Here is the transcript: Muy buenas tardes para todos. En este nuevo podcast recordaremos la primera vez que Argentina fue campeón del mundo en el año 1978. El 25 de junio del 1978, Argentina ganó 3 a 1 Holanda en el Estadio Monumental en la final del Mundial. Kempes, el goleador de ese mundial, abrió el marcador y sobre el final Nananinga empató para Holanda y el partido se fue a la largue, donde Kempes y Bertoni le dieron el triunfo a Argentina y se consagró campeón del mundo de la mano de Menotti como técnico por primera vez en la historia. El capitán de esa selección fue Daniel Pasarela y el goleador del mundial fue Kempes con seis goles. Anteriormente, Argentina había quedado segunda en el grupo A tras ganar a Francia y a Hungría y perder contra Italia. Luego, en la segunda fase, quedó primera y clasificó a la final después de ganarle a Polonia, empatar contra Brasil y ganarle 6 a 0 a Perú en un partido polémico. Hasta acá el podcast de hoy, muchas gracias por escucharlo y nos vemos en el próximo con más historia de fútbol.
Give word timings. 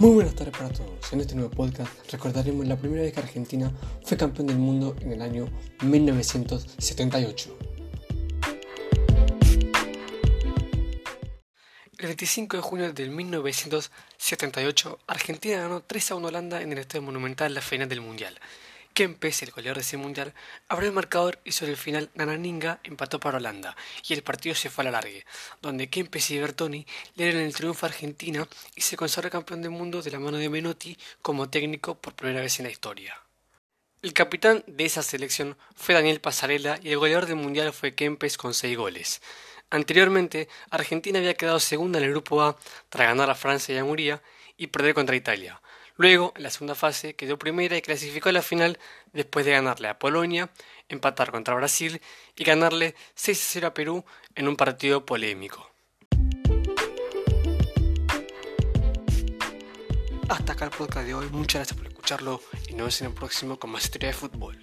Muy 0.00 0.10
buenas 0.12 0.36
tardes 0.36 0.56
para 0.56 0.68
todos. 0.70 1.12
En 1.12 1.20
este 1.20 1.34
nuevo 1.34 1.50
podcast 1.50 1.92
recordaremos 2.12 2.64
la 2.68 2.76
primera 2.76 3.02
vez 3.02 3.12
que 3.12 3.18
Argentina 3.18 3.72
fue 4.04 4.16
campeón 4.16 4.46
del 4.46 4.56
mundo 4.56 4.94
en 5.00 5.10
el 5.10 5.20
año 5.20 5.48
1978. 5.82 7.58
El 11.98 12.06
25 12.06 12.56
de 12.58 12.62
junio 12.62 12.92
del 12.92 13.10
1978, 13.10 15.00
Argentina 15.08 15.62
ganó 15.62 15.80
3 15.82 16.12
a 16.12 16.14
1 16.14 16.28
Holanda 16.28 16.62
en 16.62 16.70
el 16.70 16.78
Estadio 16.78 17.02
Monumental 17.02 17.48
en 17.48 17.54
la 17.54 17.60
final 17.60 17.88
del 17.88 18.00
Mundial. 18.00 18.38
Kempes, 18.98 19.44
el 19.44 19.52
goleador 19.52 19.76
de 19.76 19.82
ese 19.82 19.96
mundial, 19.96 20.34
abrió 20.68 20.88
el 20.88 20.94
marcador 20.96 21.38
y 21.44 21.52
sobre 21.52 21.70
el 21.70 21.76
final 21.76 22.10
Nananinga 22.16 22.80
empató 22.82 23.20
para 23.20 23.36
Holanda 23.36 23.76
y 24.08 24.12
el 24.12 24.24
partido 24.24 24.56
se 24.56 24.70
fue 24.70 24.82
a 24.82 24.86
la 24.86 24.90
largue, 24.90 25.24
donde 25.62 25.88
Kempes 25.88 26.28
y 26.32 26.38
Bertoni 26.40 26.84
le 27.14 27.26
dieron 27.26 27.42
el 27.42 27.54
triunfo 27.54 27.86
a 27.86 27.90
Argentina 27.90 28.48
y 28.74 28.80
se 28.80 28.96
consagró 28.96 29.30
campeón 29.30 29.62
del 29.62 29.70
mundo 29.70 30.02
de 30.02 30.10
la 30.10 30.18
mano 30.18 30.36
de 30.36 30.48
Menotti 30.48 30.98
como 31.22 31.48
técnico 31.48 31.94
por 31.94 32.14
primera 32.14 32.40
vez 32.40 32.58
en 32.58 32.64
la 32.64 32.72
historia. 32.72 33.16
El 34.02 34.14
capitán 34.14 34.64
de 34.66 34.86
esa 34.86 35.04
selección 35.04 35.56
fue 35.76 35.94
Daniel 35.94 36.20
Pasarela 36.20 36.80
y 36.82 36.90
el 36.90 36.98
goleador 36.98 37.26
del 37.26 37.36
mundial 37.36 37.72
fue 37.72 37.94
Kempes 37.94 38.36
con 38.36 38.52
seis 38.52 38.76
goles. 38.76 39.22
Anteriormente, 39.70 40.48
Argentina 40.70 41.20
había 41.20 41.34
quedado 41.34 41.60
segunda 41.60 42.00
en 42.00 42.06
el 42.06 42.10
grupo 42.10 42.42
A 42.42 42.56
tras 42.88 43.06
ganar 43.06 43.30
a 43.30 43.36
Francia 43.36 43.76
y 43.76 43.78
a 43.78 43.84
Hungría 43.84 44.20
y 44.56 44.66
perder 44.66 44.94
contra 44.94 45.14
Italia. 45.14 45.60
Luego, 45.98 46.32
en 46.36 46.44
la 46.44 46.50
segunda 46.50 46.76
fase, 46.76 47.16
quedó 47.16 47.40
primera 47.40 47.76
y 47.76 47.82
clasificó 47.82 48.28
a 48.28 48.32
la 48.32 48.40
final 48.40 48.78
después 49.12 49.44
de 49.44 49.50
ganarle 49.50 49.88
a 49.88 49.98
Polonia, 49.98 50.48
empatar 50.88 51.32
contra 51.32 51.56
Brasil 51.56 52.00
y 52.36 52.44
ganarle 52.44 52.94
6 53.16 53.36
a 53.36 53.50
0 53.50 53.66
a 53.66 53.74
Perú 53.74 54.04
en 54.36 54.46
un 54.46 54.54
partido 54.54 55.04
polémico. 55.04 55.68
Hasta 60.28 60.52
acá 60.52 60.66
el 60.66 60.70
podcast 60.70 61.04
de 61.04 61.14
hoy, 61.14 61.28
muchas 61.30 61.60
gracias 61.60 61.76
por 61.76 61.88
escucharlo 61.88 62.40
y 62.68 62.72
nos 62.72 62.78
vemos 62.78 63.00
en 63.00 63.06
el 63.08 63.14
próximo 63.14 63.58
con 63.58 63.70
más 63.70 63.82
historia 63.82 64.10
de 64.10 64.14
fútbol. 64.14 64.56